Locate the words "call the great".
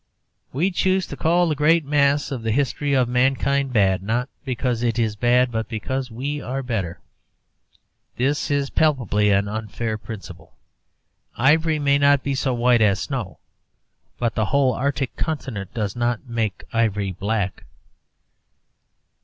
1.15-1.85